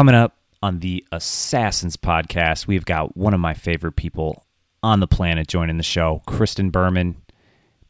[0.00, 4.46] Coming up on the Assassins podcast, we've got one of my favorite people
[4.82, 7.20] on the planet joining the show, Kristen Berman,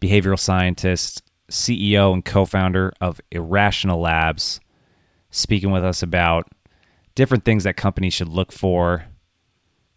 [0.00, 4.58] behavioral scientist, CEO, and co founder of Irrational Labs,
[5.30, 6.48] speaking with us about
[7.14, 9.04] different things that companies should look for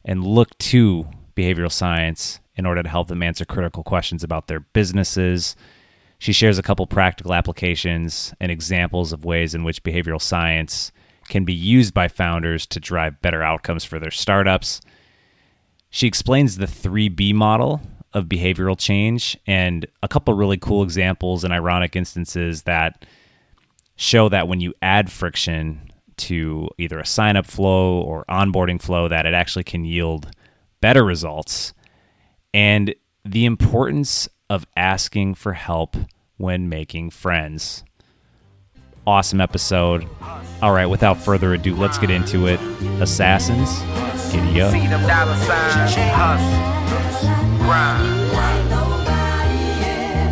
[0.05, 4.59] and look to behavioral science in order to help them answer critical questions about their
[4.59, 5.55] businesses.
[6.19, 10.91] She shares a couple practical applications and examples of ways in which behavioral science
[11.33, 14.81] can be used by founders to drive better outcomes for their startups.
[15.89, 17.81] She explains the 3B model
[18.13, 23.07] of behavioral change and a couple really cool examples and ironic instances that
[23.95, 29.07] show that when you add friction to either a sign up flow or onboarding flow
[29.07, 30.29] that it actually can yield
[30.81, 31.73] better results
[32.53, 32.93] and
[33.25, 35.97] the importance of asking for help
[36.37, 37.83] when making friends.
[39.05, 40.07] Awesome episode.
[40.61, 42.57] All right, without further ado, let's get into it.
[43.01, 43.81] Assassins,
[44.31, 44.71] giddy up.
[44.71, 48.23] See them dollar signs, hustle, grind.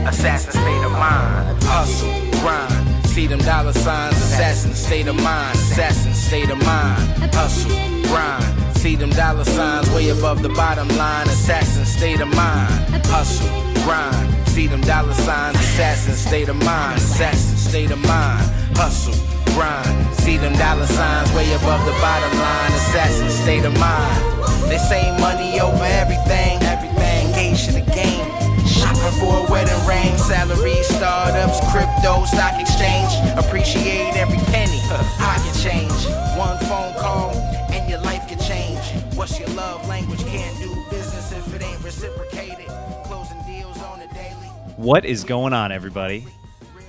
[0.07, 3.05] Assassin state of mind, hustle, grind.
[3.07, 7.71] See them dollar signs, assassin state of mind, assassin state of mind, hustle,
[8.07, 8.77] grind.
[8.77, 13.49] See them dollar signs way above the bottom line, assassin state of mind, hustle,
[13.83, 14.47] grind.
[14.47, 19.15] See them dollar signs, assassin state of mind, assassin state of mind, hustle,
[19.53, 20.13] grind.
[20.15, 24.21] See them dollar signs way above the bottom line, assassin state of mind.
[24.69, 28.27] They say money over everything, everything, engaged in the game.
[28.65, 33.11] Shopping for a wedding ring, salary, startups, crypto, stock exchange.
[33.37, 34.79] Appreciate every penny,
[35.17, 35.91] pocket change.
[36.37, 37.31] One phone call
[37.71, 38.79] and your life can change.
[39.15, 40.23] What's your love language?
[40.25, 42.67] Can't do business if it ain't reciprocated.
[43.05, 44.47] Closing deals on a daily.
[44.77, 46.25] What is going on, everybody?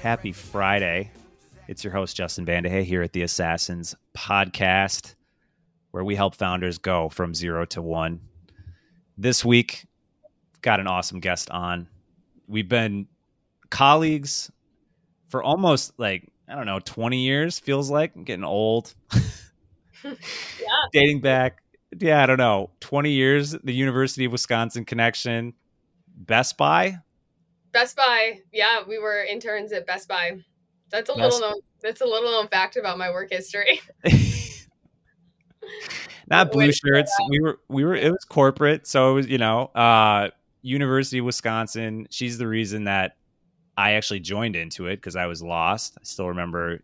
[0.02, 1.10] Happy Friday.
[1.68, 5.14] It's your host, Justin Vandehay, here at the Assassins podcast,
[5.92, 8.20] where we help founders go from zero to one.
[9.16, 9.86] This week,
[10.60, 11.88] got an awesome guest on.
[12.48, 13.06] We've been
[13.70, 14.50] colleagues
[15.28, 18.14] for almost like, I don't know, 20 years, feels like.
[18.16, 18.94] I'm getting old.
[20.04, 20.66] Yeah.
[20.92, 21.62] Dating back,
[21.96, 25.54] yeah, I don't know, 20 years, the University of Wisconsin connection,
[26.08, 26.98] Best Buy.
[27.72, 28.40] Best Buy.
[28.52, 30.40] Yeah, we were interns at Best Buy.
[30.92, 31.54] That's a little known.
[31.80, 33.80] That's a little known fact about my work history.
[36.30, 37.10] not blue shirts.
[37.30, 40.28] We were we were it was corporate, so it was you know uh,
[40.60, 42.06] University of Wisconsin.
[42.10, 43.16] She's the reason that
[43.76, 45.96] I actually joined into it because I was lost.
[45.98, 46.82] I still remember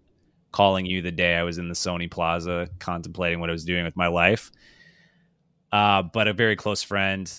[0.53, 3.85] calling you the day I was in the Sony Plaza contemplating what I was doing
[3.85, 4.51] with my life.
[5.71, 7.31] Uh, but a very close friend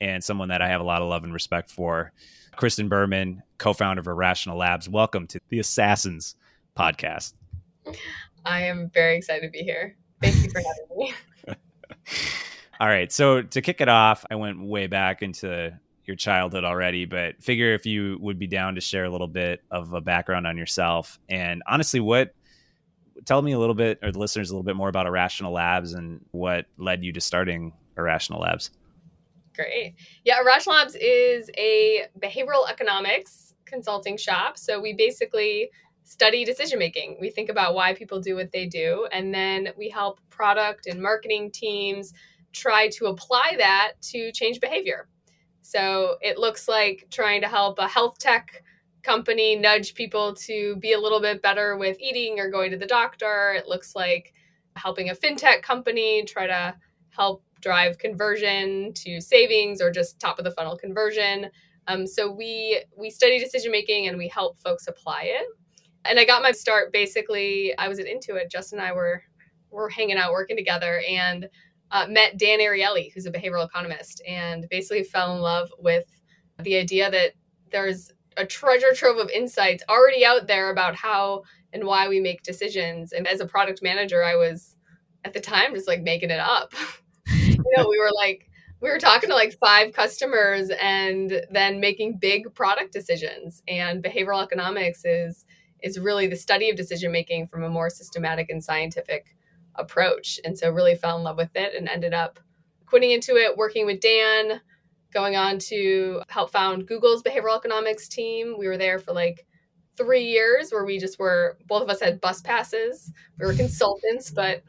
[0.00, 2.12] and someone that I have a lot of love and respect for,
[2.56, 4.88] Kristen Berman, co-founder of Irrational Labs.
[4.88, 6.36] Welcome to the Assassins
[6.76, 7.34] podcast.
[8.46, 9.96] I am very excited to be here.
[10.22, 11.14] Thank you for having me.
[12.80, 13.12] All right.
[13.12, 17.74] So to kick it off, I went way back into your childhood already, but figure
[17.74, 21.18] if you would be down to share a little bit of a background on yourself.
[21.28, 22.34] And honestly, what
[23.24, 25.92] tell me a little bit, or the listeners a little bit more about Irrational Labs
[25.92, 28.70] and what led you to starting Irrational Labs.
[29.56, 29.94] Great.
[30.22, 34.58] Yeah, Irrational Labs is a behavioral economics consulting shop.
[34.58, 35.70] So we basically
[36.04, 37.16] study decision making.
[37.20, 41.02] We think about why people do what they do, and then we help product and
[41.02, 42.12] marketing teams
[42.52, 45.08] try to apply that to change behavior.
[45.62, 48.62] So it looks like trying to help a health tech
[49.02, 52.86] company nudge people to be a little bit better with eating or going to the
[52.86, 53.54] doctor.
[53.56, 54.32] It looks like
[54.76, 56.76] helping a fintech company try to
[57.10, 61.50] help drive conversion to savings or just top of the funnel conversion.
[61.88, 65.46] Um, so we we study decision making and we help folks apply it.
[66.04, 67.76] And I got my start basically.
[67.76, 68.52] I was at Intuit.
[68.52, 69.20] Justin and I were
[69.72, 71.48] were hanging out working together and
[71.90, 76.04] uh, met Dan Ariely, who's a behavioral economist, and basically fell in love with
[76.62, 77.32] the idea that
[77.72, 82.44] there's a treasure trove of insights already out there about how and why we make
[82.44, 83.12] decisions.
[83.12, 84.76] And as a product manager, I was
[85.24, 86.72] at the time just like making it up.
[87.76, 88.48] know, we were like,
[88.80, 93.62] we were talking to like five customers and then making big product decisions.
[93.66, 95.44] And behavioral economics is
[95.82, 99.36] is really the study of decision making from a more systematic and scientific
[99.74, 100.40] approach.
[100.44, 102.40] And so really fell in love with it and ended up
[102.86, 104.60] quitting Intuit, working with Dan,
[105.12, 108.56] going on to help found Google's behavioral economics team.
[108.58, 109.46] We were there for like
[109.96, 113.12] three years where we just were both of us had bus passes.
[113.38, 114.62] We were consultants, but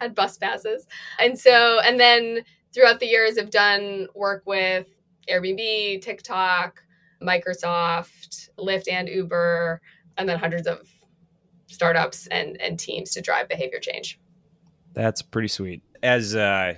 [0.00, 0.86] had bus passes.
[1.18, 2.40] And so and then
[2.72, 4.86] throughout the years I've done work with
[5.28, 6.82] Airbnb, TikTok,
[7.22, 9.80] Microsoft, Lyft and Uber,
[10.16, 10.88] and then hundreds of
[11.66, 14.18] startups and, and teams to drive behavior change.
[14.92, 15.82] That's pretty sweet.
[16.02, 16.76] As a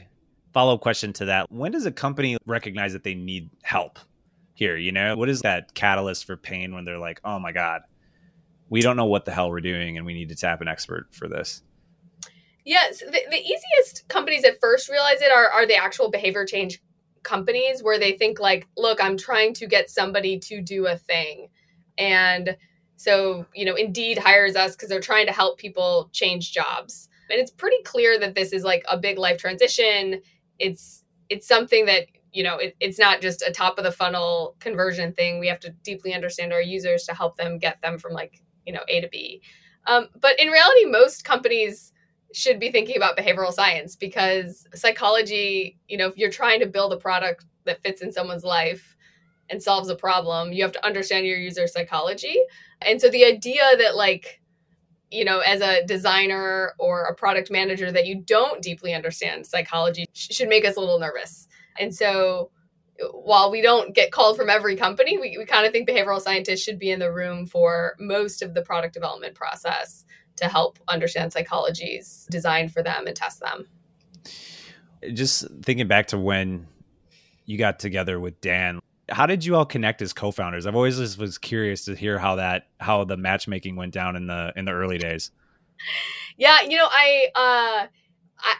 [0.52, 3.98] follow up question to that, when does a company recognize that they need help
[4.54, 4.76] here?
[4.76, 7.82] You know, what is that catalyst for pain when they're like, oh my God,
[8.68, 11.08] we don't know what the hell we're doing and we need to tap an expert
[11.12, 11.62] for this?
[12.64, 16.80] Yes, the, the easiest companies that first realize it are, are the actual behavior change
[17.22, 21.48] companies where they think like, look, I'm trying to get somebody to do a thing.
[21.98, 22.56] And
[22.96, 27.08] so, you know, Indeed hires us because they're trying to help people change jobs.
[27.30, 30.20] And it's pretty clear that this is like a big life transition.
[30.58, 34.54] It's it's something that, you know, it, it's not just a top of the funnel
[34.60, 35.40] conversion thing.
[35.40, 38.72] We have to deeply understand our users to help them get them from like, you
[38.72, 39.42] know, A to B.
[39.86, 41.91] Um, but in reality, most companies
[42.34, 46.92] should be thinking about behavioral science because psychology, you know, if you're trying to build
[46.92, 48.96] a product that fits in someone's life
[49.50, 52.38] and solves a problem, you have to understand your user psychology.
[52.80, 54.42] And so the idea that like
[55.12, 60.06] you know, as a designer or a product manager that you don't deeply understand psychology
[60.14, 61.46] should make us a little nervous.
[61.78, 62.50] And so
[63.12, 66.62] while we don't get called from every company, we, we kind of think behavioral scientists
[66.62, 70.04] should be in the room for most of the product development process
[70.36, 73.66] to help understand psychologies designed for them and test them.
[75.14, 76.66] Just thinking back to when
[77.44, 80.66] you got together with Dan, how did you all connect as co-founders?
[80.66, 84.26] I've always just was curious to hear how that how the matchmaking went down in
[84.26, 85.30] the in the early days.
[86.36, 87.86] Yeah, you know, I uh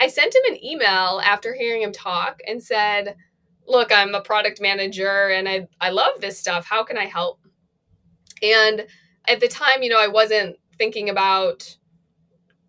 [0.01, 3.17] I sent him an email after hearing him talk and said,
[3.67, 6.67] "Look, I'm a product manager and I I love this stuff.
[6.67, 7.41] How can I help?"
[8.43, 8.87] And
[9.29, 11.77] at the time, you know, I wasn't thinking about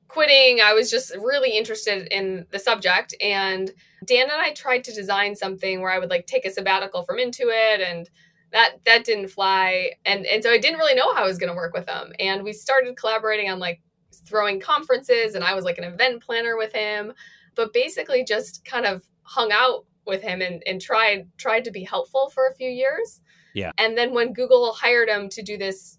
[0.08, 0.60] quitting.
[0.64, 3.16] I was just really interested in the subject.
[3.20, 3.72] And
[4.06, 7.18] Dan and I tried to design something where I would like take a sabbatical from
[7.18, 8.08] Intuit and
[8.52, 9.94] that that didn't fly.
[10.06, 12.14] And and so I didn't really know how I was gonna work with him.
[12.20, 13.82] And we started collaborating on like
[14.28, 17.14] throwing conferences and I was like an event planner with him.
[17.56, 21.84] But basically just kind of hung out with him and, and tried tried to be
[21.84, 23.24] helpful for a few years.
[23.56, 23.72] Yeah.
[23.80, 25.98] And then when Google hired him to do this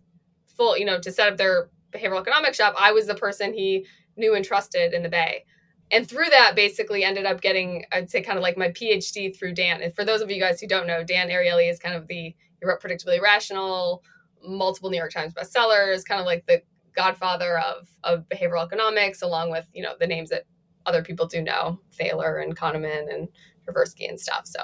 [0.57, 3.87] full, you know, to set up their behavioral economics shop, I was the person he
[4.17, 5.45] knew and trusted in the Bay.
[5.91, 9.55] And through that, basically ended up getting, I'd say, kind of like my PhD through
[9.55, 9.83] Dan.
[9.83, 12.35] And for those of you guys who don't know, Dan Ariely is kind of the,
[12.61, 14.03] he wrote Predictably Irrational,
[14.43, 16.63] multiple New York Times bestsellers, kind of like the
[16.97, 20.45] godfather of, of behavioral economics, along with, you know, the names that
[20.87, 23.29] other people do know, Thaler and Kahneman and
[23.69, 24.47] Tversky and stuff.
[24.47, 24.61] So,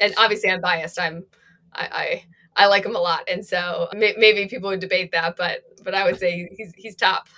[0.00, 1.00] and obviously I'm biased.
[1.00, 1.24] I'm,
[1.72, 2.24] I,
[2.56, 3.22] I, I like him a lot.
[3.28, 6.96] And so may, maybe people would debate that, but, but I would say he's, he's
[6.96, 7.28] top.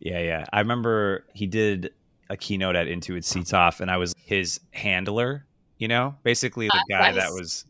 [0.00, 0.44] Yeah, yeah.
[0.52, 1.92] I remember he did
[2.30, 5.44] a keynote at Intuit CTOF, and I was his handler.
[5.78, 7.14] You know, basically the uh, guy nice.
[7.16, 7.64] that was.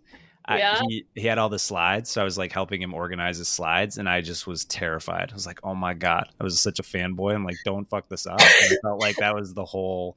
[0.50, 0.80] Yeah.
[0.88, 3.98] He he had all the slides, so I was like helping him organize his slides,
[3.98, 5.30] and I just was terrified.
[5.30, 7.34] I was like, "Oh my god!" I was such a fanboy.
[7.34, 10.16] I'm like, "Don't fuck this up." And I felt like that was the whole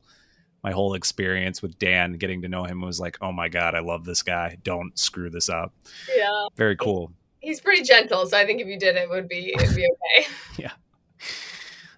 [0.64, 2.14] my whole experience with Dan.
[2.14, 4.58] Getting to know him was like, "Oh my god, I love this guy.
[4.64, 5.74] Don't screw this up."
[6.16, 7.12] Yeah, very cool.
[7.42, 10.28] He's pretty gentle, so I think if you did it, would be it'd be okay.
[10.58, 10.72] yeah.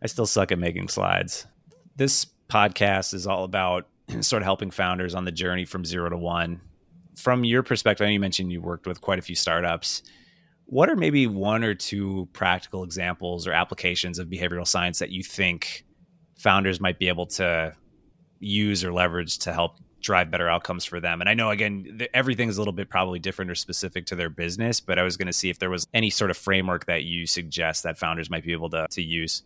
[0.02, 1.46] I still suck at making slides.
[1.96, 3.88] This podcast is all about
[4.22, 6.62] sort of helping founders on the journey from zero to one.
[7.18, 10.02] From your perspective, I know you mentioned you worked with quite a few startups.
[10.66, 15.24] What are maybe one or two practical examples or applications of behavioral science that you
[15.24, 15.86] think
[16.38, 17.74] founders might be able to
[18.40, 21.22] use or leverage to help drive better outcomes for them.
[21.22, 24.80] And I know again everything's a little bit probably different or specific to their business,
[24.80, 27.26] but I was going to see if there was any sort of framework that you
[27.26, 29.44] suggest that founders might be able to to use.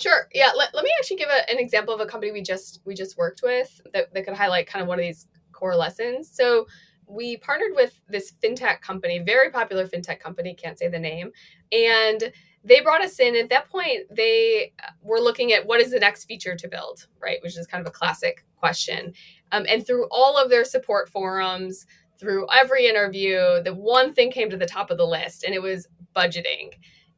[0.00, 0.28] Sure.
[0.32, 0.50] Yeah.
[0.56, 3.16] Let, let me actually give a, an example of a company we just we just
[3.16, 6.30] worked with that, that could highlight kind of one of these core lessons.
[6.30, 6.66] So
[7.06, 11.32] we partnered with this fintech company, very popular fintech company, can't say the name,
[11.70, 12.32] and
[12.64, 13.36] they brought us in.
[13.36, 17.38] At that point, they were looking at what is the next feature to build, right?
[17.42, 19.12] Which is kind of a classic question.
[19.52, 21.86] Um, and through all of their support forums,
[22.18, 25.62] through every interview, the one thing came to the top of the list, and it
[25.62, 26.70] was budgeting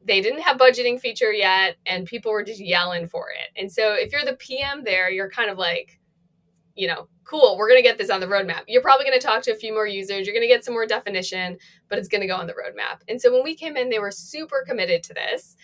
[0.07, 3.59] they didn't have budgeting feature yet and people were just yelling for it.
[3.59, 5.99] And so if you're the PM there, you're kind of like,
[6.77, 8.61] you know, cool, we're going to get this on the roadmap.
[8.67, 10.73] You're probably going to talk to a few more users, you're going to get some
[10.73, 11.57] more definition,
[11.89, 13.01] but it's going to go on the roadmap.
[13.09, 15.55] And so when we came in, they were super committed to this.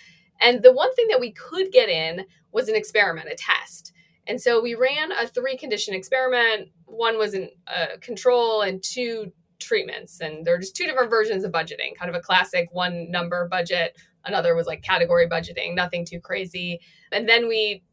[0.42, 3.94] And the one thing that we could get in was an experiment, a test.
[4.28, 6.70] And so we ran a three condition experiment.
[6.86, 10.20] One was a uh, control and two treatments.
[10.20, 13.48] And there are just two different versions of budgeting kind of a classic one number
[13.48, 16.80] budget, Another was like category budgeting, nothing too crazy.
[17.12, 17.84] And then we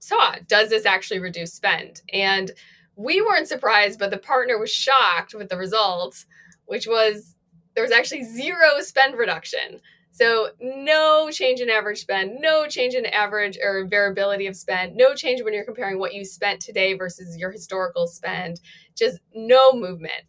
[0.00, 2.02] saw does this actually reduce spend?
[2.12, 2.50] And
[2.96, 6.26] we weren't surprised, but the partner was shocked with the results,
[6.66, 7.36] which was
[7.74, 9.80] there was actually zero spend reduction.
[10.10, 15.14] So, no change in average spend, no change in average or variability of spend, no
[15.14, 18.60] change when you're comparing what you spent today versus your historical spend,
[18.96, 20.24] just no movement.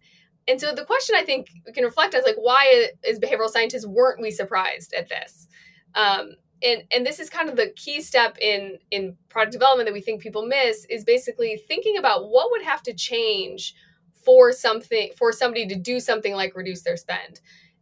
[0.48, 3.88] And so, the question I think we can reflect is like, why is behavioral scientists
[3.88, 5.48] weren't we surprised at this?
[5.96, 9.94] Um, and and this is kind of the key step in in product development that
[9.94, 13.76] we think people miss is basically thinking about what would have to change
[14.24, 17.42] for something for somebody to do something like reduce their spend.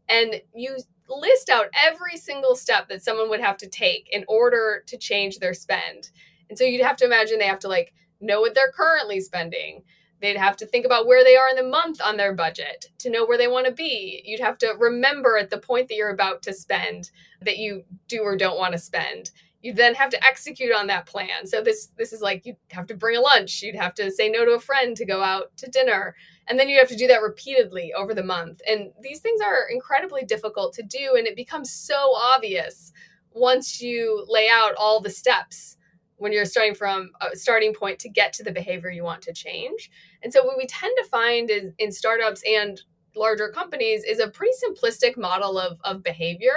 [0.09, 0.77] And you
[1.09, 5.39] list out every single step that someone would have to take in order to change
[5.39, 6.11] their spend.
[6.49, 9.83] And so you'd have to imagine they have to like know what they're currently spending
[10.19, 13.09] They'd have to think about where they are in the month on their budget to
[13.09, 14.21] know where they want to be.
[14.25, 18.21] You'd have to remember at the point that you're about to spend that you do
[18.21, 19.31] or don't want to spend.
[19.61, 21.45] You then have to execute on that plan.
[21.45, 24.29] So this this is like you'd have to bring a lunch, you'd have to say
[24.29, 26.15] no to a friend to go out to dinner,
[26.47, 28.61] and then you have to do that repeatedly over the month.
[28.67, 32.91] And these things are incredibly difficult to do and it becomes so obvious
[33.33, 35.77] once you lay out all the steps
[36.17, 39.33] when you're starting from a starting point to get to the behavior you want to
[39.33, 39.91] change.
[40.23, 42.81] And so what we tend to find is in startups and
[43.15, 46.55] larger companies is a pretty simplistic model of, of behavior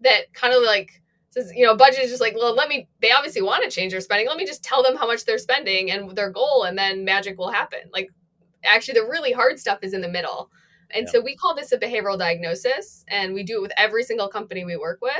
[0.00, 3.12] that kind of like says, you know, budget is just like, well, let me, they
[3.12, 4.26] obviously want to change their spending.
[4.26, 7.38] Let me just tell them how much they're spending and their goal, and then magic
[7.38, 7.80] will happen.
[7.92, 8.08] Like,
[8.64, 10.50] actually, the really hard stuff is in the middle.
[10.90, 11.12] And yeah.
[11.12, 14.64] so we call this a behavioral diagnosis, and we do it with every single company
[14.64, 15.12] we work with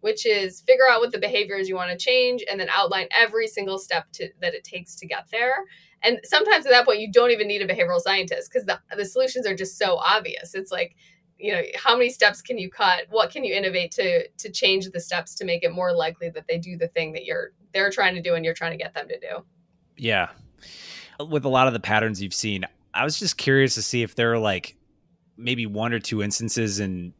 [0.00, 3.48] which is figure out what the behaviors you want to change and then outline every
[3.48, 5.64] single step to, that it takes to get there.
[6.02, 9.04] And sometimes at that point, you don't even need a behavioral scientist because the, the
[9.04, 10.54] solutions are just so obvious.
[10.54, 10.94] It's like,
[11.38, 13.04] you know, how many steps can you cut?
[13.10, 16.46] What can you innovate to to change the steps to make it more likely that
[16.48, 18.94] they do the thing that you're they're trying to do and you're trying to get
[18.94, 19.44] them to do?
[19.96, 20.28] Yeah.
[21.28, 24.14] With a lot of the patterns you've seen, I was just curious to see if
[24.14, 24.76] there are like
[25.36, 27.12] maybe one or two instances in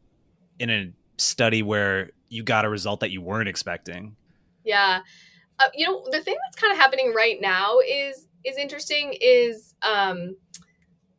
[0.59, 4.15] in a study where you got a result that you weren't expecting.
[4.63, 5.01] Yeah.
[5.59, 9.75] Uh, you know, the thing that's kind of happening right now is is interesting is
[9.81, 10.35] um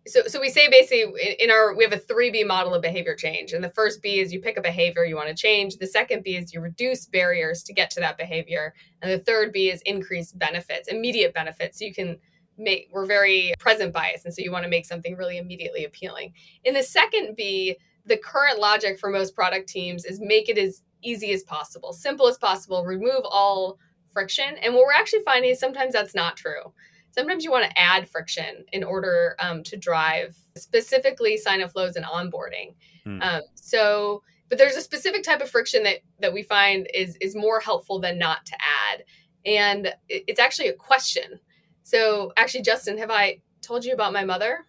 [0.07, 3.53] so so we say basically in our we have a 3B model of behavior change
[3.53, 6.25] and the first B is you pick a behavior you want to change, the second
[6.25, 9.83] B is you reduce barriers to get to that behavior, and the third B is
[9.83, 11.79] increase benefits, immediate benefits.
[11.79, 12.19] So you can
[12.57, 16.33] make we're very present bias and so you want to make something really immediately appealing.
[16.65, 20.83] In the second B, the current logic for most product teams is make it as
[21.03, 23.79] easy as possible, simple as possible, remove all
[24.11, 24.57] friction.
[24.63, 26.73] And what we're actually finding is sometimes that's not true.
[27.11, 31.97] Sometimes you want to add friction in order um, to drive specifically sign up flows
[31.97, 32.75] and onboarding.
[33.05, 33.23] Hmm.
[33.23, 37.35] Um, so, but there's a specific type of friction that that we find is is
[37.35, 39.05] more helpful than not to add,
[39.45, 41.41] and it's actually a question.
[41.83, 44.67] So, actually, Justin, have I told you about my mother?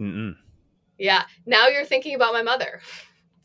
[0.00, 0.34] Mm-mm.
[0.98, 1.24] Yeah.
[1.46, 2.80] Now you're thinking about my mother.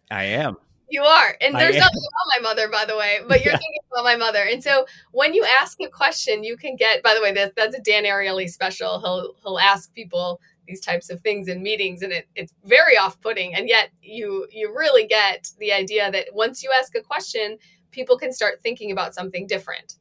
[0.09, 0.57] I am.
[0.93, 1.35] You are.
[1.41, 3.57] And there's nothing about my mother, by the way, but you're yeah.
[3.57, 4.43] thinking about my mother.
[4.43, 7.75] And so when you ask a question, you can get, by the way, that, that's
[7.75, 8.99] a Dan Ariely special.
[8.99, 13.55] He'll he'll ask people these types of things in meetings and it, it's very off-putting.
[13.55, 17.57] And yet you you really get the idea that once you ask a question,
[17.89, 19.95] people can start thinking about something different.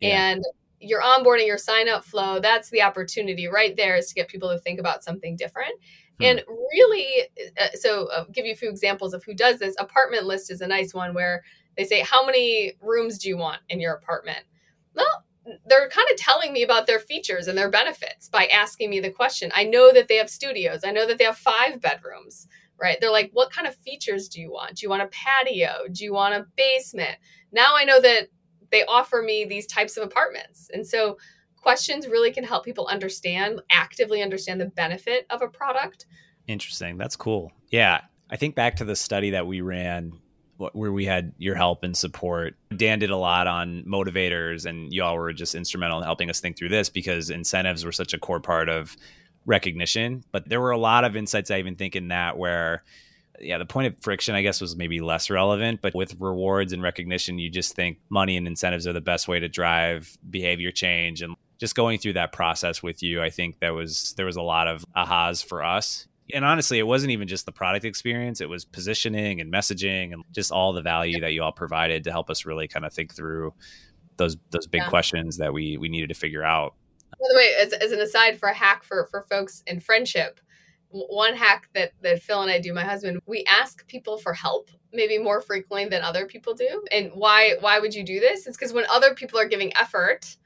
[0.00, 0.30] Yeah.
[0.30, 0.44] And
[0.80, 4.48] your onboarding, your sign up flow, that's the opportunity right there is to get people
[4.48, 5.74] to think about something different.
[6.18, 6.24] Hmm.
[6.24, 7.28] And really,
[7.60, 9.74] uh, so I'll uh, give you a few examples of who does this.
[9.78, 11.42] Apartment list is a nice one where
[11.76, 14.44] they say, How many rooms do you want in your apartment?
[14.94, 15.24] Well,
[15.66, 19.10] they're kind of telling me about their features and their benefits by asking me the
[19.10, 19.50] question.
[19.54, 22.48] I know that they have studios, I know that they have five bedrooms,
[22.80, 22.98] right?
[23.00, 24.76] They're like, What kind of features do you want?
[24.76, 25.86] Do you want a patio?
[25.90, 27.16] Do you want a basement?
[27.52, 28.28] Now I know that
[28.70, 30.68] they offer me these types of apartments.
[30.72, 31.16] And so
[31.62, 36.06] questions really can help people understand, actively understand the benefit of a product.
[36.46, 36.96] Interesting.
[36.96, 37.52] That's cool.
[37.70, 38.00] Yeah.
[38.30, 40.12] I think back to the study that we ran
[40.72, 42.56] where we had your help and support.
[42.76, 46.58] Dan did a lot on motivators, and y'all were just instrumental in helping us think
[46.58, 48.96] through this because incentives were such a core part of
[49.46, 50.24] recognition.
[50.32, 52.82] But there were a lot of insights I even think in that where,
[53.38, 55.80] yeah, the point of friction, I guess, was maybe less relevant.
[55.80, 59.38] But with rewards and recognition, you just think money and incentives are the best way
[59.38, 61.22] to drive behavior change.
[61.22, 64.42] And just going through that process with you, I think that was there was a
[64.42, 66.06] lot of ahas for us.
[66.32, 70.22] And honestly, it wasn't even just the product experience, it was positioning and messaging and
[70.32, 73.14] just all the value that you all provided to help us really kind of think
[73.14, 73.54] through
[74.18, 74.88] those those big yeah.
[74.88, 76.74] questions that we we needed to figure out.
[77.12, 80.40] By the way, as, as an aside for a hack for for folks in friendship,
[80.90, 84.70] one hack that that Phil and I do, my husband, we ask people for help
[84.92, 86.84] maybe more frequently than other people do.
[86.92, 88.46] And why why would you do this?
[88.46, 90.36] It's because when other people are giving effort,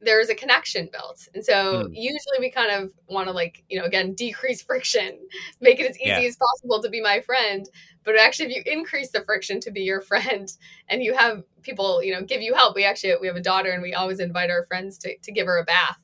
[0.00, 1.26] there's a connection built.
[1.34, 1.92] And so Hmm.
[1.92, 5.18] usually we kind of want to like, you know, again, decrease friction,
[5.60, 6.20] make it as easy Yeah.
[6.20, 7.68] as possible to be my friend.
[8.04, 10.50] But actually if you increase the friction to be your friend
[10.88, 12.76] and you have people, you know, give you help.
[12.76, 15.46] We actually we have a daughter and we always invite our friends to, to give
[15.46, 15.98] her a bath.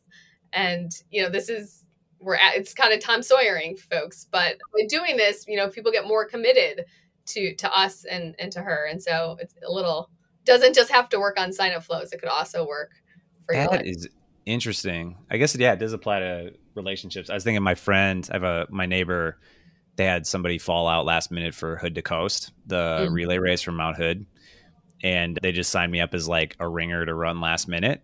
[0.53, 1.85] And, you know, this is
[2.21, 4.27] we're at it's kind of Tom Sawyering, folks.
[4.31, 6.85] But by doing this, you know, people get more committed
[7.27, 8.87] to to us and and to her.
[8.91, 10.11] And so it's a little
[10.45, 12.13] doesn't just have to work on sign up flows.
[12.13, 12.91] It could also work
[13.47, 13.55] for.
[13.55, 14.09] That is
[14.47, 15.17] interesting.
[15.31, 17.31] I guess yeah, it does apply to relationships.
[17.31, 19.39] I was thinking my friend, I have a my neighbor,
[19.97, 23.13] they had somebody fall out last minute for Hood to Coast, the Mm.
[23.13, 24.27] relay race from Mount Hood.
[25.03, 28.03] And they just signed me up as like a ringer to run last minute.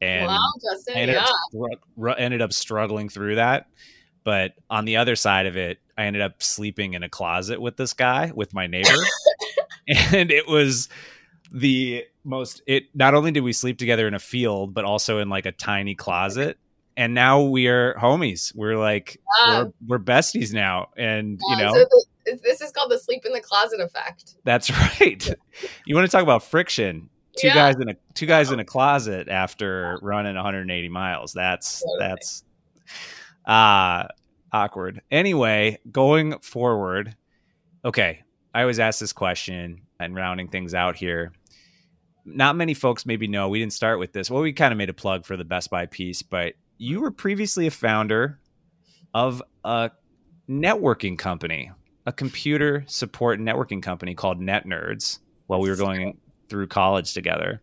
[0.00, 0.96] And wow, Justin.
[0.96, 1.62] Ended, Yeah.
[2.08, 3.66] up, ended up struggling through that.
[4.24, 7.76] But on the other side of it, I ended up sleeping in a closet with
[7.76, 8.88] this guy, with my neighbor.
[10.12, 10.88] and it was
[11.52, 15.28] the most it not only did we sleep together in a field, but also in
[15.28, 16.58] like a tiny closet.
[16.96, 18.54] And now we are homies.
[18.54, 19.72] We're like Wow.
[19.88, 20.88] we're, we're besties now.
[20.96, 21.84] And you know, so
[22.26, 24.34] the, this is called the sleep in the closet effect.
[24.44, 25.34] that's right.
[25.86, 27.08] you want to talk about friction?
[27.38, 27.54] Two Yeah.
[27.54, 31.32] guys in a two guys in a closet after running 180 miles.
[31.32, 31.98] That's Totally.
[32.00, 32.44] that's
[33.46, 34.04] uh
[34.52, 35.00] awkward.
[35.10, 37.16] Anyway, going forward,
[37.84, 38.22] okay.
[38.52, 41.32] I always ask this question and rounding things out here.
[42.24, 44.30] Not many folks maybe know we didn't start with this.
[44.30, 47.10] Well, we kind of made a plug for the Best Buy piece, but you were
[47.10, 48.38] previously a founder
[49.14, 49.90] of a
[50.48, 51.70] networking company,
[52.06, 57.60] a computer support networking company called Net Nerds while we were going through college together.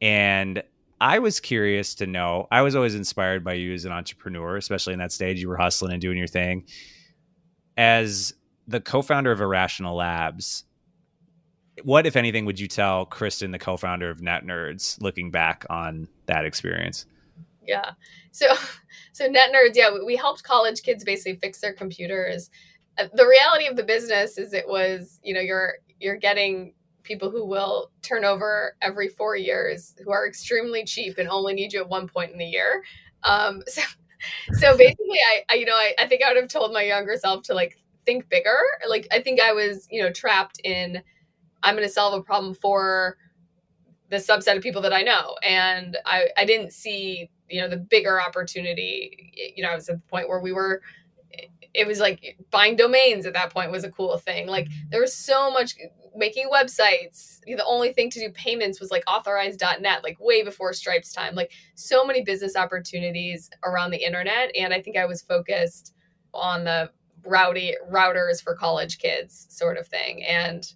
[0.00, 0.62] And
[1.00, 4.92] I was curious to know, I was always inspired by you as an entrepreneur, especially
[4.92, 6.66] in that stage you were hustling and doing your thing.
[7.76, 8.32] As
[8.66, 10.64] the co-founder of Irrational Labs,
[11.84, 16.08] what if anything would you tell Kristen, the co-founder of Net Nerds, looking back on
[16.26, 17.06] that experience?
[17.68, 17.92] Yeah.
[18.32, 18.46] So,
[19.12, 19.74] so net nerds.
[19.74, 22.50] Yeah, we, helped college kids basically fix their computers.
[22.98, 27.30] Uh, The reality of the business is it was, you know, you're you're getting people
[27.30, 31.80] who will turn over every four years, who are extremely cheap and only need you
[31.80, 32.82] at one point in the year.
[33.24, 33.82] Um, so,
[34.52, 37.16] so basically, I, I you know, I, I think I would have told my younger
[37.16, 38.58] self to like think bigger.
[38.88, 41.02] Like I think I was, you know, trapped in
[41.62, 43.16] I'm going to solve a problem for
[44.10, 47.76] the subset of people that I know, and I I didn't see you know the
[47.76, 49.52] bigger opportunity.
[49.56, 50.82] You know, I was at the point where we were.
[51.74, 54.48] It was like buying domains at that point was a cool thing.
[54.48, 54.88] Like mm-hmm.
[54.90, 55.74] there was so much
[56.16, 57.40] making websites.
[57.46, 61.34] The only thing to do payments was like authorize.net, like way before Stripe's time.
[61.34, 64.50] Like so many business opportunities around the internet.
[64.56, 65.94] And I think I was focused
[66.34, 66.90] on the
[67.24, 70.24] rowdy routers for college kids sort of thing.
[70.24, 70.70] And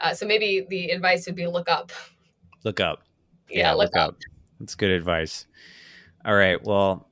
[0.00, 1.92] uh, so maybe the advice would be look up.
[2.64, 3.02] Look up.
[3.50, 4.16] Yeah, look, up.
[4.60, 5.46] That's good advice.
[6.24, 6.62] All right.
[6.62, 7.08] Well,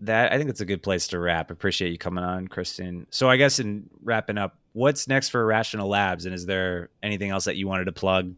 [0.00, 1.50] that I think that's a good place to wrap.
[1.50, 3.06] Appreciate you coming on, Kristen.
[3.10, 7.30] So I guess in wrapping up, what's next for Irrational Labs, and is there anything
[7.30, 8.34] else that you wanted to plug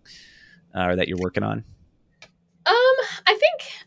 [0.75, 1.65] uh, or that you're working on?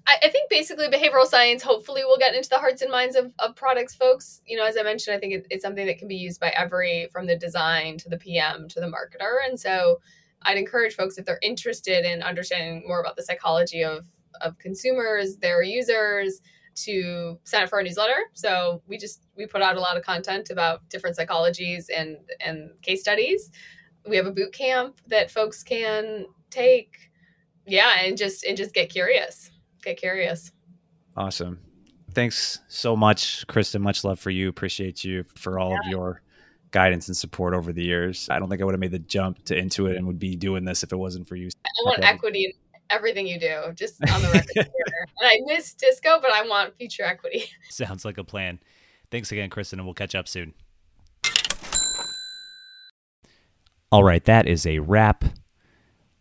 [0.10, 2.92] I think I, I think basically behavioral science hopefully will get into the hearts and
[2.92, 4.42] minds of, of products folks.
[4.46, 6.50] You know, as I mentioned, I think it, it's something that can be used by
[6.50, 9.38] every from the design to the PM to the marketer.
[9.48, 10.02] And so
[10.44, 14.06] I'd encourage folks if they're interested in understanding more about the psychology of
[14.42, 16.42] of consumers, their users,
[16.76, 18.20] to sign up for our newsletter.
[18.34, 22.72] So we just we put out a lot of content about different psychologies and and
[22.82, 23.52] case studies.
[24.08, 27.12] We have a boot camp that folks can take
[27.68, 29.52] yeah and just and just get curious
[29.84, 30.52] get curious
[31.18, 31.60] Awesome.
[32.14, 33.82] Thanks so much, Kristen.
[33.82, 34.48] Much love for you.
[34.48, 36.22] Appreciate you for all of your
[36.72, 38.28] guidance and support over the years.
[38.32, 40.64] I don't think I would have made the jump to Intuit and would be doing
[40.64, 41.50] this if it wasn't for you.
[41.66, 42.08] i want Okay.
[42.08, 42.52] equity in
[42.90, 47.04] everything you do just on the record and i miss disco but i want future
[47.04, 48.60] equity Sounds like a plan.
[49.12, 50.54] Thanks again, Kristen, and we'll catch up soon.
[53.92, 55.26] All right, that is a wrap.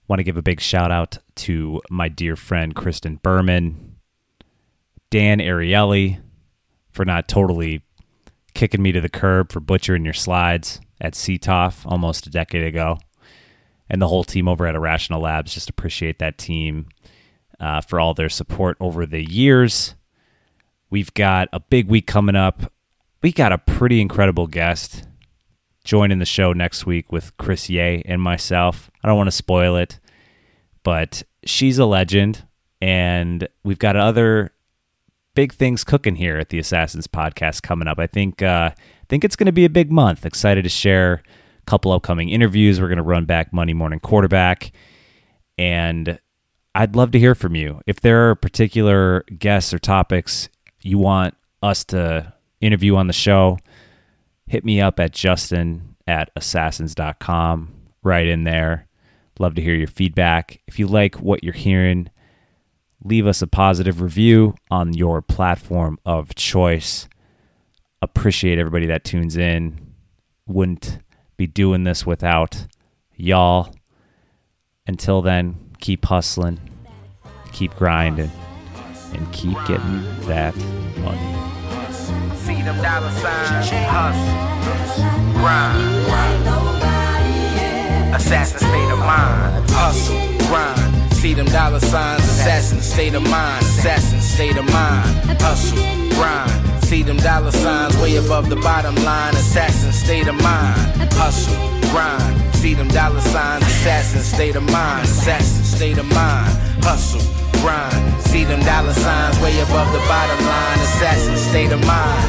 [0.08, 3.96] Want to give a big shout out to my dear friend Kristen Berman,
[5.10, 6.20] Dan Ariely
[6.90, 7.82] for not totally
[8.54, 12.98] kicking me to the curb for butchering your slides at CTOF almost a decade ago,
[13.90, 15.52] and the whole team over at Irrational Labs.
[15.52, 16.86] Just appreciate that team
[17.60, 19.94] uh, for all their support over the years.
[20.88, 22.72] We've got a big week coming up.
[23.22, 25.07] We got a pretty incredible guest
[25.88, 28.90] joining the show next week with Chris Ye and myself.
[29.02, 29.98] I don't want to spoil it,
[30.82, 32.46] but she's a legend,
[32.82, 34.52] and we've got other
[35.34, 37.98] big things cooking here at the Assassins podcast coming up.
[37.98, 40.26] I think uh, I think it's going to be a big month.
[40.26, 41.22] Excited to share
[41.62, 42.82] a couple upcoming interviews.
[42.82, 44.72] We're going to run back Monday morning quarterback,
[45.56, 46.18] and
[46.74, 47.80] I'd love to hear from you.
[47.86, 50.50] If there are particular guests or topics
[50.82, 53.56] you want us to interview on the show,
[54.48, 58.86] hit me up at justin at assassins.com right in there.
[59.38, 60.60] Love to hear your feedback.
[60.66, 62.10] If you like what you're hearing,
[63.04, 67.08] leave us a positive review on your platform of choice.
[68.02, 69.94] Appreciate everybody that tunes in.
[70.46, 70.98] Wouldn't
[71.36, 72.66] be doing this without
[73.14, 73.74] y'all.
[74.86, 76.58] Until then, keep hustling,
[77.52, 78.32] keep grinding,
[79.12, 80.56] and keep getting that
[80.98, 81.57] money.
[82.68, 86.04] Them dollar signs, hustle, grind,
[88.14, 91.12] assassin state of mind, hustle, grind.
[91.14, 95.78] See them dollar signs, assassin state of mind, assassin state of mind, hustle,
[96.10, 96.84] grind.
[96.84, 101.56] See them dollar signs way above the bottom line, assassin state of mind, hustle,
[101.88, 102.54] grind.
[102.54, 106.52] See them dollar signs, assassin state of mind, assassin state of mind,
[106.84, 107.22] hustle,
[107.60, 107.94] grind.
[108.22, 112.26] See them dollar signs way above the bottom line, assassin state of mind.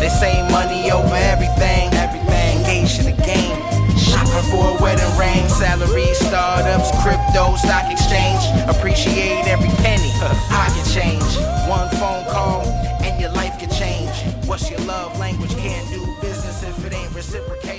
[0.00, 3.58] They say money over everything, everything, engaged in the game.
[3.96, 8.42] Shopping for a wedding ring, salary, startups, crypto, stock exchange.
[8.68, 10.10] Appreciate every penny,
[10.48, 11.30] pocket change.
[11.68, 12.62] One phone call
[13.02, 14.12] and your life can change.
[14.46, 15.54] What's your love language?
[15.56, 17.71] Can't do business if it ain't reciprocated.